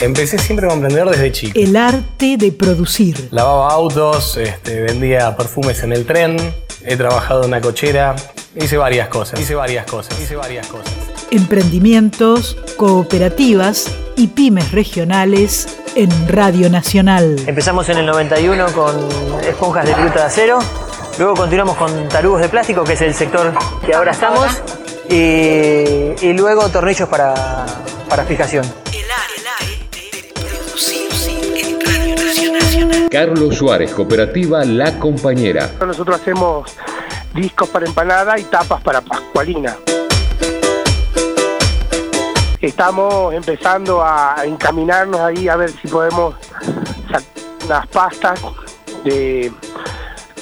[0.00, 1.60] Empecé siempre como emprendedor desde chico.
[1.60, 3.28] El arte de producir.
[3.32, 6.38] Lavaba autos, este, vendía perfumes en el tren,
[6.86, 8.16] he trabajado en una cochera,
[8.56, 10.90] hice varias cosas, hice varias cosas, hice varias cosas.
[11.30, 17.36] Emprendimientos, cooperativas y pymes regionales en Radio Nacional.
[17.46, 18.96] Empezamos en el 91 con
[19.46, 20.60] esponjas de viruta de acero,
[21.18, 23.52] luego continuamos con tarugos de plástico, que es el sector
[23.84, 24.46] que ahora estamos,
[25.10, 27.66] y, y luego tornillos para,
[28.08, 28.64] para fijación.
[33.10, 35.68] Carlos Suárez, Cooperativa La Compañera.
[35.84, 36.70] Nosotros hacemos
[37.34, 39.76] discos para empanada y tapas para pascualina.
[42.60, 46.36] Estamos empezando a encaminarnos ahí a ver si podemos
[47.10, 47.24] sacar
[47.66, 48.40] unas pastas
[49.04, 49.52] de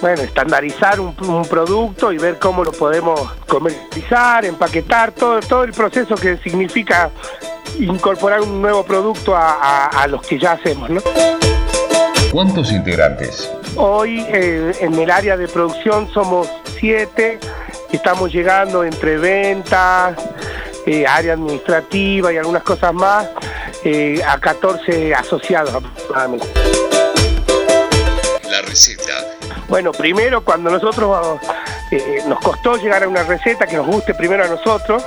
[0.00, 5.72] bueno, estandarizar un, un producto y ver cómo lo podemos comercializar, empaquetar, todo, todo el
[5.72, 7.10] proceso que significa
[7.78, 11.00] incorporar un nuevo producto a, a- a los que ya hacemos, ¿no?
[12.32, 13.50] ¿Cuántos integrantes?
[13.76, 17.38] Hoy eh, en el área de producción somos siete,
[17.92, 20.16] estamos llegando entre ventas,
[20.86, 23.26] eh, área administrativa y algunas cosas más,
[23.84, 26.46] eh, a 14 asociados aproximadamente.
[28.50, 29.12] La receta.
[29.68, 31.38] Bueno, primero cuando nosotros
[31.90, 35.04] eh, nos costó llegar a una receta que nos guste primero a nosotros,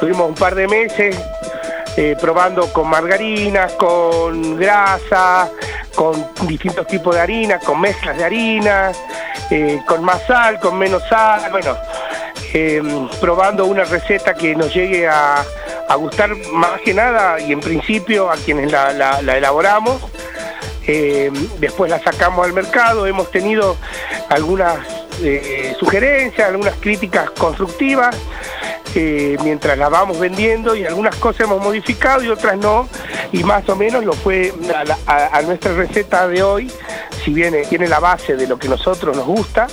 [0.00, 1.16] tuvimos un par de meses
[1.96, 5.48] eh, probando con margarinas, con grasa,
[5.94, 8.92] con distintos tipos de harina, con mezclas de harina,
[9.50, 11.76] eh, con más sal, con menos sal, bueno,
[12.52, 12.82] eh,
[13.20, 15.44] probando una receta que nos llegue a,
[15.96, 20.02] gustar más que nada y en principio a quienes la- la- la elaboramos.
[21.58, 23.76] Después la sacamos al mercado, hemos tenido
[24.28, 24.78] algunas
[25.78, 28.14] sugerencias, algunas críticas constructivas,
[29.42, 32.88] mientras la vamos vendiendo y algunas cosas hemos modificado y otras no,
[33.32, 34.52] y más o menos lo fue
[35.06, 36.70] a, nuestra receta de hoy,
[37.24, 39.66] si bien eh, tiene la base de lo que nosotros nos gusta,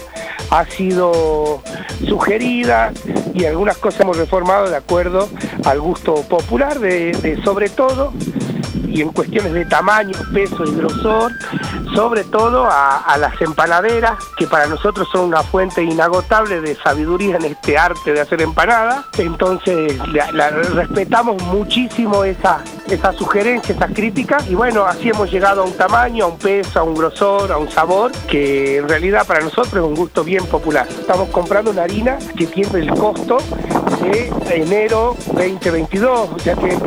[0.49, 1.61] ha sido
[2.07, 2.91] sugerida
[3.33, 5.29] y algunas cosas hemos reformado de acuerdo
[5.65, 8.13] al gusto popular, de sobre todo
[8.87, 11.31] y en cuestiones de tamaño, peso y grosor,
[11.95, 17.45] sobre todo a, las empanaderas, que para nosotros son una fuente inagotable de sabiduría en
[17.45, 19.05] este arte de hacer empanadas.
[19.17, 19.97] Entonces
[20.33, 25.73] la- respetamos muchísimo esa, esa sugerencia, esas críticas, y bueno, así hemos llegado a un
[25.73, 29.73] tamaño, a un peso, a un grosor, a un sabor, que en realidad para nosotros
[29.73, 30.87] es un gusto bien popular.
[30.89, 33.37] Estamos comprando una harina que tiene el costo
[34.01, 36.77] de enero 2022, ya que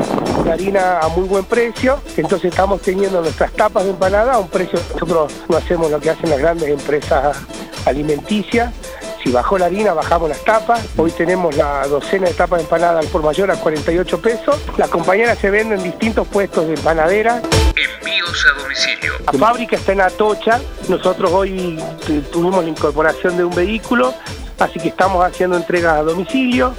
[0.41, 4.49] una harina a muy buen precio, entonces estamos teniendo nuestras tapas de empanada a un
[4.49, 7.37] precio nosotros no hacemos lo que hacen las grandes empresas
[7.85, 8.73] alimenticias.
[9.27, 10.85] Si bajó la harina, bajamos las tapas.
[10.97, 14.57] Hoy tenemos la docena de tapas de empanada al por mayor a 48 pesos.
[14.77, 17.43] La compañera se vende en distintos puestos de empanadera.
[17.75, 19.15] Envíos a domicilio.
[19.33, 20.61] La fábrica está en Atocha.
[20.89, 21.77] Nosotros hoy
[22.31, 24.15] tuvimos la incorporación de un vehículo,
[24.61, 26.73] así que estamos haciendo entregas a domicilio.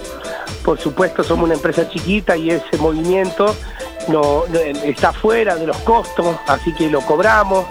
[0.63, 3.53] Por supuesto, somos una empresa chiquita y ese movimiento
[4.07, 7.65] no, no- está fuera de los costos, así que lo cobramos.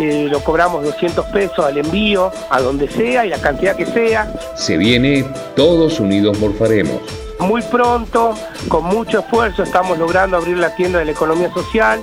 [0.00, 4.32] Eh, lo cobramos 200 pesos al envío, a donde sea y la cantidad que sea.
[4.54, 5.24] Se viene
[5.56, 7.00] Todos Unidos Morfaremos.
[7.40, 8.34] Muy pronto,
[8.68, 12.00] con mucho esfuerzo, estamos logrando abrir la tienda de la economía social.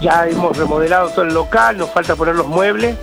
[0.00, 2.96] Ya hemos remodelado todo el local, nos falta poner los muebles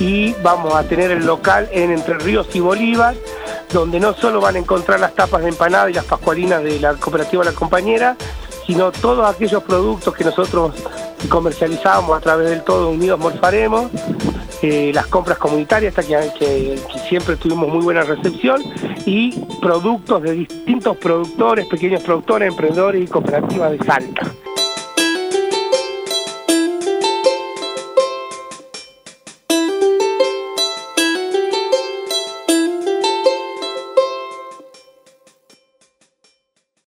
[0.00, 3.14] y vamos a tener el local en Entre Ríos y Bolívar,
[3.70, 6.94] donde no solo van a encontrar las tapas de empanada y las pascualinas de la
[6.94, 8.16] cooperativa La Compañera,
[8.66, 10.72] sino todos aquellos productos que nosotros
[11.28, 13.90] comercializamos a través del Todo Unidos Morfaremos,
[14.62, 16.02] eh, las compras comunitarias, que,
[16.38, 18.62] que- que siempre tuvimos muy buena recepción,
[19.06, 24.22] y productos de distintos productores, pequeños productores, emprendedores y cooperativas de Salta.